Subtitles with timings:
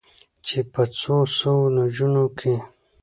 [0.45, 2.55] چې په څو سوو نجونو کې